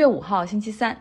[0.00, 0.96] 月五号星期三，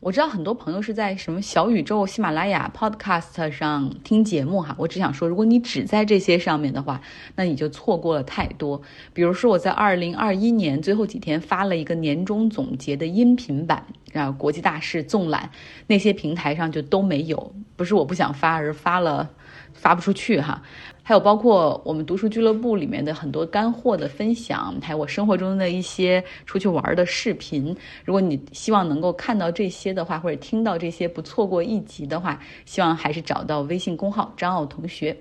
[0.00, 4.74] 我知道很多朋友是在什么小宇宙、喜马拉雅、Podcast 上听节目哈。
[4.78, 7.02] 我只想说，如果你只在这些上面的话，
[7.36, 8.80] 那你就错过了太多。
[9.12, 15.50] 比如说，我在二零二一年最后几天发了一个年终总结的音频版，然后国际大事纵览
[15.88, 19.28] 那些平台上就都没有，不是我不想发，而发了
[19.82, 20.62] 发不出去哈。
[21.02, 27.76] 还有包括我们读书俱乐部里面的很多干货的分享，还有我生活中的一些出去玩的视频。
[28.04, 35.16] 如果你希望能够看到这些的话，或者听到这些不错过一集的话，希望还是找到微信公号张奥同学。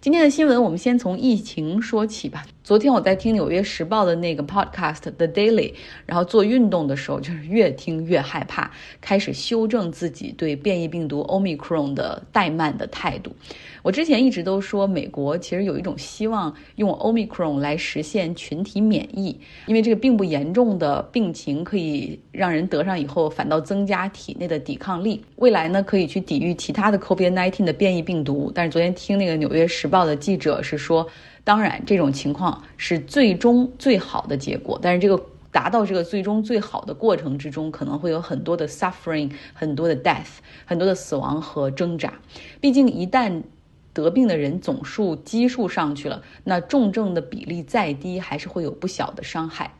[0.00, 2.42] 今天的新闻，我们先从疫情说起吧。
[2.70, 5.74] 昨天我在听《纽约时报》的那个 podcast The Daily，
[6.06, 8.70] 然后做运动的时候，就是越听越害怕，
[9.00, 13.34] 开始修正自己对变异病毒 Omicron 的怠慢的态度。
[13.82, 28.52] 我之前一直都说，美国其实有一种希望用 Omicron 来实现群体免疫，因为这个并不严重的病情可以让人得上以后反倒增加体内的抵抗力，未来呢可以去抵御其他的 COVID-19 的变异病毒。
[28.54, 31.04] 但是昨天听那个《纽约时报》的记者是说，
[31.44, 42.14] 当然这种情况是最终最好的结果，但是这个达到这个最终最好的过程之中，可能会有很多的 suffering，很多的 death，很多的死亡和挣扎。
[42.60, 43.42] 毕竟一旦
[43.92, 49.72] 得病的人总数基数上去了，那重症的比例再低，还是会有不小的伤害。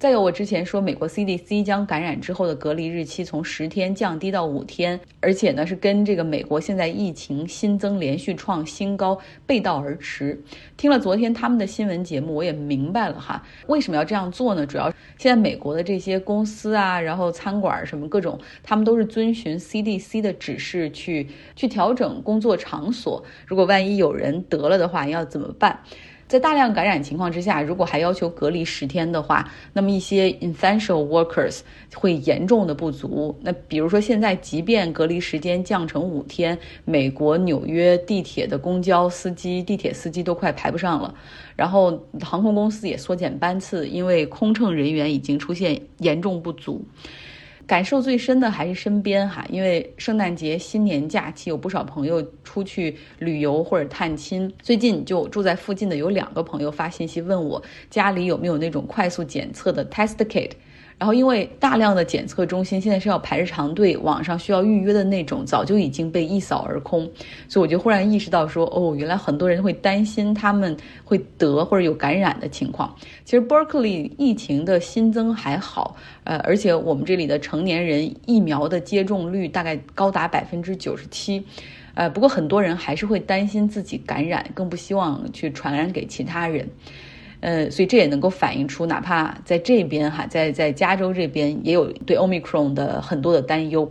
[0.00, 10.38] 再有，我之前说美国 CDC 将感染之后的隔离日期从十天降低到五天，而且呢是跟这个美国现在疫情新增连续创新高背道而驰。
[10.76, 14.66] 听了昨天他们的新闻节目，我也明白了哈，为什么要这样做呢？
[14.66, 23.24] 主要现在美国的这些公司啊，然后餐馆什么各种，他们都是遵循 CDC 的指示去去调整工作场所。
[23.46, 25.80] 如果万一有人得了的话，要怎么办？
[26.26, 31.60] 在大量感染情况之下，如果还要求隔离十天的话，那么一些 essential workers
[31.94, 33.36] 会严重的不足。
[33.42, 41.14] 那比如说现在，即便隔离时间降成五天，美国纽约地铁的公交司机、地铁司机都快排不上了，
[41.54, 46.82] 然后航空公司也缩减班次，因为空乘人员已经出现严重不足。
[47.66, 54.52] 感受最深的还是身边哈，因为圣诞节、新年假期有不少朋友出去旅游或者探亲。
[54.62, 60.50] 最近就住在附近的有两个朋友发信息问我，家里有没有那种快速检测的 test kit。
[60.96, 67.10] 然后，因为大量的检测中心现在是要排着长队，网上需要预约的那种，早就已经被一扫而空。
[67.48, 70.74] 所以我就忽然意识到，说哦，原来很多人会担心他们
[71.04, 72.94] 会得或者有感染的情况。
[73.24, 81.44] 其实 Berkeley 疫情的新增还好，呃，而且我们这里的成年人疫苗的接种率大概高达百分之九十七，
[81.94, 86.68] 呃，不过很多人还是会担心自己感染，更不希望去传染给其他人。
[87.46, 93.86] 嗯，所以这也能够反映出，哪怕在这边哈，在在加州这边也有对 Omicron 的很多的担忧。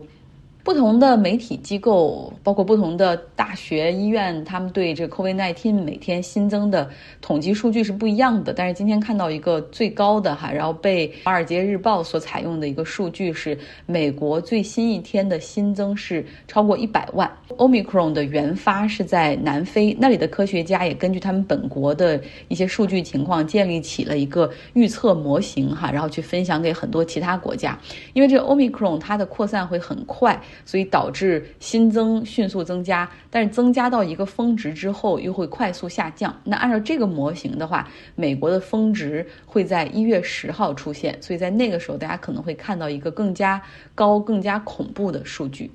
[0.64, 8.54] 不同的媒体机构，包括不同的大学、医院，他们对这 COVID-19 每天新增的统计数据是不一样的。
[8.54, 17.30] 但是今天看到一个最高的哈，然后被《华尔街日报》所采用的一个数据是，美国最新一天的新增是超过一百万。
[17.58, 27.78] Omicron 的原发是在南非，那里的科学家也根据他们本国的一些数据情况，建立起了一个预测模型哈，然后去分享给很多其他国家。
[28.14, 30.42] 因为这个 Omicron 它的扩散会很快。
[30.66, 36.36] 所以导致新增迅速增加，但是增加到一个峰值之后又会快速下降。
[36.44, 43.62] 那按照这个模型的话，美国的峰值会在一月十号出现，所以在那个时候大家可能会看到一个更加
[43.96, 45.70] 高、更加恐怖的数据。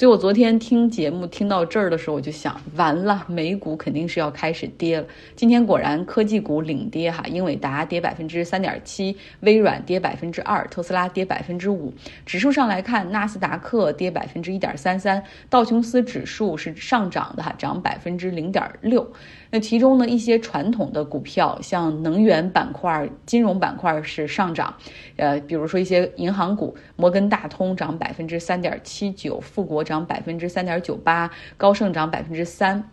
[0.00, 5.06] 所以我昨天听节目听到这儿的时候，我就想，完了，美股肯定是要开始跌了。
[5.36, 11.92] 今天果然科技股领跌哈，英伟达跌百分之三点七，微软跌百分之二，特斯拉跌百分之五。
[12.24, 19.06] 指数上来看，纳斯达克跌百分之一点三三，道琼斯指数是上涨的哈，涨百分之零点六。
[19.50, 24.74] 那其中呢，一些传统的股票，像能源板块、金融板块是上涨，
[25.16, 32.88] 呃，比如说一些银行股，摩根大通涨百分之三点七九，富国涨百分之三点九八，高盛涨百分之三。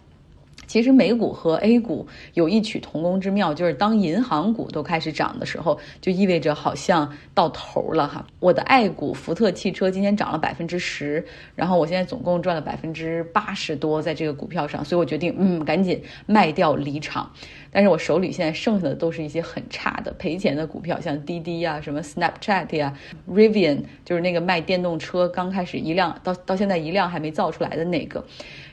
[0.68, 8.28] 其实美股和 A 股有异曲同工之妙，就是当银行股都开始涨的时候，就意味着好像到头了哈。
[8.40, 11.26] 我的爱股福特汽车今天涨了百分之十，
[11.56, 17.32] 然后我现在总共赚了百分之八十多在这个股票上，所以我决定嗯赶紧卖掉离场。
[17.72, 22.94] 但是我手里现在剩下的都是一些很差的赔钱的股票，像滴滴呀、什么 Snapchat 呀、
[23.30, 28.26] Rivian，就是那个卖电动车刚开始一辆到到现在一辆还没造出来的那个。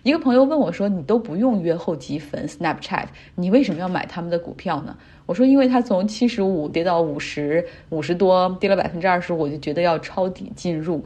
[0.05, 4.97] 一个朋友问我说：“你都不用约后集粉 Snapchat，你为什么要买他们的股票呢？
[5.27, 11.05] 我说，因为它从七十五跌到五十五十多，跌了百分之二十，我就觉得要抄底进入。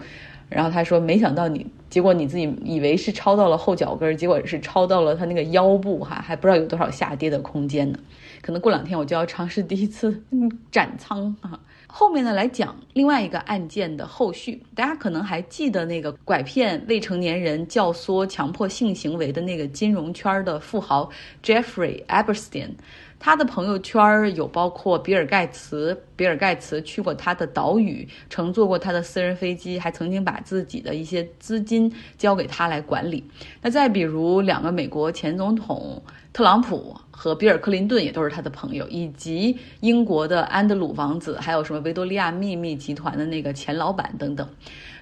[0.48, 7.98] 然后他说，没想到你，结果你自己以为是抄到了后脚跟，结果是抄到了他那个腰部哈，还不知道有多少下跌的空间呢。
[8.40, 10.22] 可能过两天我就要尝试第一次
[10.70, 11.58] 斩仓啊。
[11.90, 21.10] 后面呢来讲另外一个案件的后续，大家可能还记得那个拐骗未成年人教唆强迫性行为的那个金融圈的富豪
[21.42, 22.70] Jeffrey Epstein。
[23.20, 33.22] 他的朋友圈有包括比尔盖茨，比尔盖茨去过他的岛屿，乘坐过他的私人飞机，还曾经把自己的一些资金交给他来管理。
[33.60, 36.00] 那再比如两个美国前总统
[36.32, 44.48] 特朗普和比尔克林顿也都是他的朋友，以及英国的安德鲁王子，还有什么维多利亚秘密集团的那个前老板等等。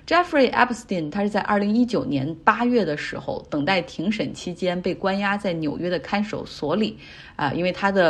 [0.07, 6.97] Jeffrey Epstein，他是在二零一九年八月的时候，等待庭审期间被关押在纽约的看守所里，
[7.35, 8.06] 啊，因为他的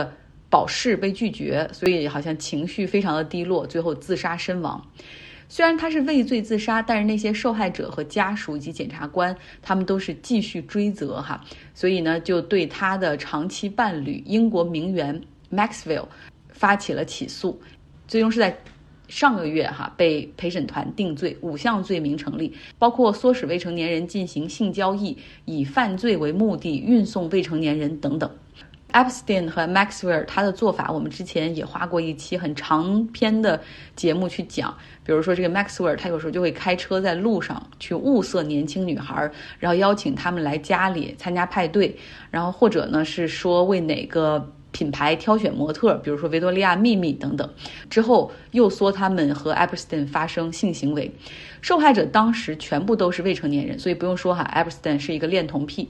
[0.49, 4.81] 保释被拒绝，所以好像情绪非常的低落，最后自杀身亡。
[5.49, 11.45] 虽然他是畏罪自杀，但是那些受害者和家属以及检察官，他们都是继续追责哈，
[11.75, 15.21] 所以呢，就对他的长期伴侣英国名媛
[15.53, 16.07] Maxwell
[16.51, 17.61] 发起了起诉，
[18.09, 18.57] 最终是在。
[19.09, 28.29] 上个月哈被陪审团定罪，五项罪名成立，包括唆使未成年人进行性交易、以犯罪为目的运送未成年人等等。
[28.97, 33.61] Epstein 和 Maxwell 他的做法，我们之前也花过一期很长篇的
[33.95, 34.75] 节目去讲。
[35.05, 41.95] 比如说这个 Maxwell，他有时候就会开车在路上去物色年轻女孩，然后邀请他们来家里参加派对，
[42.31, 44.51] 然后或者呢是说为哪个。
[44.73, 47.49] 品牌挑选模特，比如说维多利亚秘密等等，
[47.89, 51.11] 之后又说他们和 Epstein 发生性行为，
[51.63, 55.89] 受害者当时全部都是未成年人，所以不用说哈，Epstein 是一个恋童癖。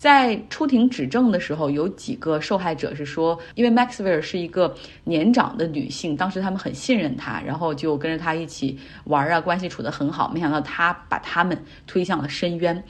[0.00, 4.74] 在出庭指证的时候，有几个受害者是说，因为 Maxwell 是一个
[5.04, 12.82] 年长的女性，当时他们很信任她，然后就跟着她一起玩啊，关系处得很好，没想到她把他们推向了深渊。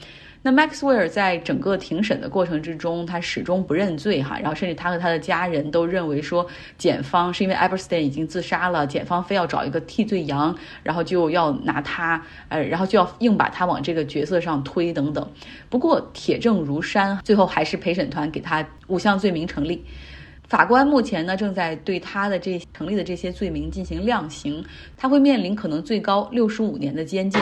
[0.43, 6.47] 那 Maxwell 在整个庭审的过程之中，他始终不认罪哈，然后甚至他和他的家人都认为说，
[6.79, 15.29] 检方是因为 Epstein 已经自杀了，检方非要找一个替罪羊，然后就要拿他，呃，然后就要硬把他往这个角色上推等等。
[15.69, 19.85] 不过铁证如山，最后还是陪审团给他五项罪名成立。
[20.47, 24.65] 法官目前呢正在对他的这成立的这些罪名进行量刑，
[24.97, 27.39] 他会面临可能最高六十五年的监禁。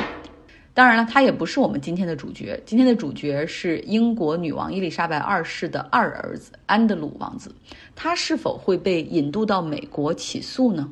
[0.79, 2.57] 当然了，他也不是我们今天的主角。
[2.65, 7.53] 今天的主角是英国女王伊丽莎白二世的二儿子安德鲁王子，
[7.97, 10.89] 他是否会被引渡到美国起诉呢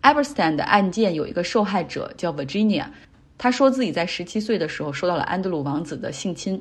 [0.00, 2.86] e v e r s t a n 的案件有一个受害者叫 Virginia，
[3.36, 6.58] 她说自己在十七岁的时候受到了安德鲁王子的性侵，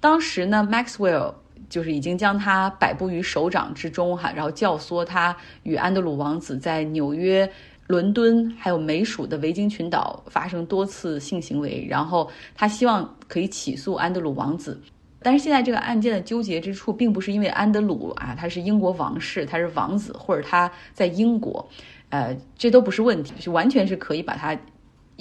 [0.00, 1.32] 当时呢，Maxwell
[1.68, 7.48] 就是已经将他摆布于手掌之中哈，然后教唆他与安德鲁王子在纽约。
[7.86, 14.80] 伦敦还有美属的维京群岛发生多次性行为，然后他希望可以起诉安德鲁王子，
[15.20, 21.68] 但是现在这个案件的纠结之处并不是因为安德鲁啊，他是英国王室，他是王子，或者他在英国，
[22.08, 24.58] 呃，这都不是问题，是完全是可以把他。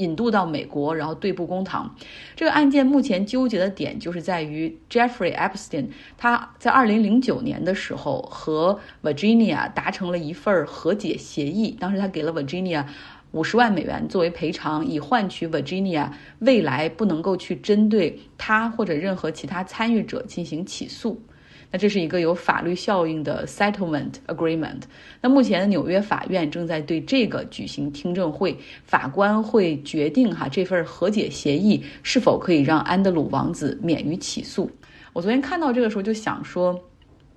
[0.01, 1.95] 引渡到美国，然后对簿公堂。
[2.36, 5.88] 这个案件目前纠结的点就是在于 Jeffrey Epstein，
[6.18, 12.86] 他在二零零九年的时候和 Virginia 达成了一份和解协议，当时他给了 Virginia
[13.31, 16.09] 五十万美元作为赔偿，以换取 Virginia
[16.39, 21.22] 未来不能够去针对他或者任何其他参与者进行起诉。
[21.71, 24.81] 那这是一个有法律效应的 settlement agreement。
[25.21, 34.69] 那目前纽约法院正在对这个举行听证会，法官会决定哈这份和解协议是否可以让安德鲁王子免于起诉。
[35.13, 36.77] 我昨天看到这个时候就想说，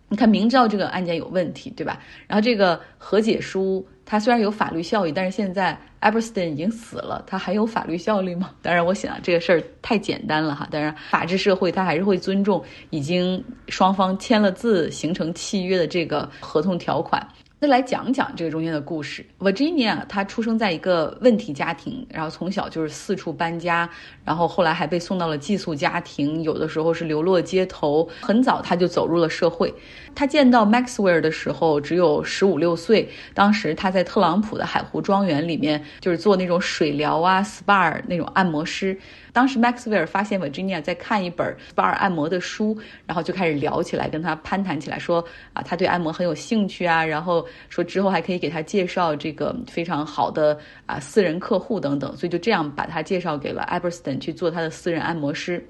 [0.08, 2.00] 你看明知道这个案件有问题，对吧？
[2.26, 3.86] 然后这个和解书。
[4.06, 8.50] 它虽然有法律效益，但是现在 Epstein 已经死了，它还有法律效力吗？
[8.61, 10.68] 当然，我想这个事儿太简单了哈。
[10.70, 17.26] 当然，法治社会它还是会尊重已经双方签了字、形成契约的这个合同条款。
[17.64, 19.25] 那来讲讲这个中间的故事。
[19.38, 23.88] Virginia 她出生在一个问题家庭，然后从小就是四处搬家，
[24.23, 28.06] 然后后来还被送到了寄宿家庭，有的时候是流落街头。
[28.21, 29.75] 很早她就走入了社会。
[30.14, 38.94] 她见到 Maxwell 的时候只有十五六岁，当时她在特朗普的海湖庄园里面就是做那种水疗啊、SPA 那种按摩师。
[39.33, 55.64] 当时 Maxwell 发现 Virginia 在看一本 SPA 按摩的书，然后就开始聊起来，跟他攀谈起来，说啊，他对按摩很有兴趣啊，然后说之后还可以给他介绍这个非常好的啊私人客户等等，所以就这样把他介绍给了 Epstein 去做他的私人按摩师。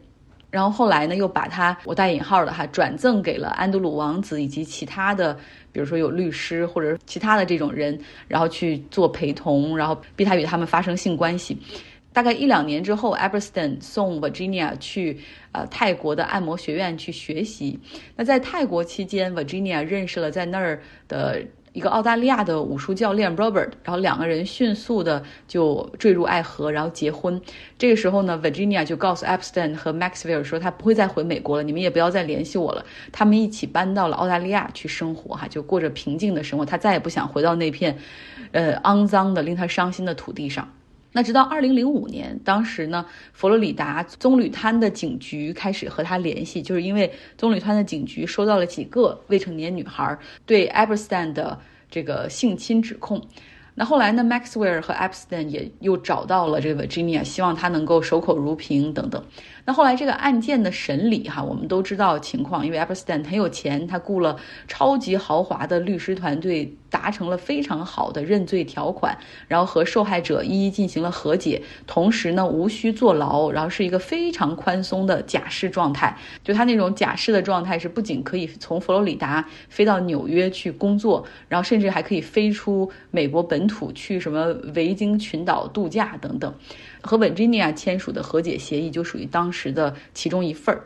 [0.51, 5.35] 然后后来呢，又把他我带引号的哈转赠给了安德鲁王子以及其他的，
[5.73, 7.99] 比如说有律师或者其他的这种人，
[8.29, 11.59] 然后去做陪同，然后逼他与他们发生性关系。
[12.13, 15.19] 大概一两年之后 a b e r s t o n 送 Virginia 去
[15.51, 17.77] 呃泰国的按摩学院去学习。
[18.15, 21.43] 那在泰国期间，Virginia 认识了在那儿的。
[21.75, 27.41] 一个澳大利亚的武术教练 Robert，然后两个人迅速的就坠入爱河，然后结婚。
[27.77, 32.87] 这个时候呢，Virginia 就告诉 Epstein 和 Maxwell 说，他不会再回美国了，你们也不要再联系我了。
[33.11, 36.65] 他们一起搬到了澳大利亚去生活，哈，就过着平静的生活。
[36.65, 37.99] 他再也不想回到那片，
[38.53, 40.73] 呃，肮脏的、令他伤心的土地上。
[41.17, 51.57] 那直到二零零五年，当时呢，佛罗里达棕榈滩的警局开始和他联系，就是因为棕榈滩的警局收到了几个未成年女孩对 Eberstein 的
[51.89, 53.23] 这个性侵指控。
[53.77, 59.23] 那后来呢，Maxwell 和 Epstein 也又找到了这个 Virginia，希望他能够守口如瓶等等。
[59.67, 64.37] 那后来这个案件的审理，哈，我们都知道情况，因为 Epstein 很有钱，他雇了
[64.69, 69.17] 超级豪华的律师团队，达成了非常好的认罪条款，
[69.49, 76.17] 然后和受害者一一进行了和解，同时呢，无需坐牢，然后是一个非常宽松的假释状态。
[76.45, 86.53] 就他那种假释的状态是，不仅可以从佛罗里达飞到纽约去工作，然后甚至还可以飞出美国本土去什么维京群岛度假等等。
[87.03, 90.85] 和 Virginia 签署的和解协议就属于当时的其中一份儿。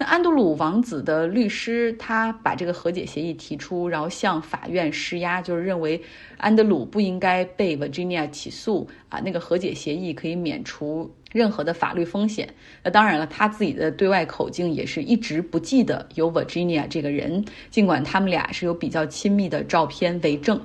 [0.00, 6.00] 那安德鲁王子的律师他把这个和解协议提出，然后向法院施压，就是认为
[6.36, 12.48] 安德鲁不应该被 Virginia 起诉啊，那个和解协议可以免除任何的法律风险。
[12.84, 20.60] 那当然了，他自己的对外口径也是一直不记得有 Virginia 这个人，尽管他们俩是有比较亲密的照片为证。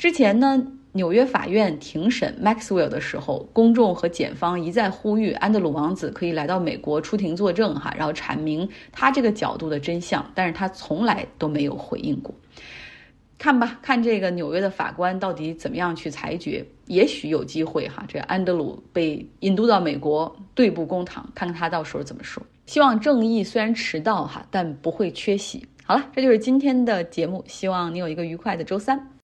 [0.00, 0.66] 之前呢。
[0.92, 12.34] 纽约法院庭审 Maxwell 的时候，公众和检方一再呼吁安德鲁王子可以来到美国出庭作证，哈，然后阐明他这个角度的真相，但是他从来都没有回应过。
[13.38, 22.42] 看吧，看这个纽约的法官到底怎么样去裁决，也许有机会哈，这安德鲁被引渡到美国对簿公堂，看看他到时候怎么说。
[22.66, 25.64] 希望正义虽然迟到哈，但不会缺席。
[25.84, 29.12] 好了，这就是今天的节目，希望你有一个愉快的周三。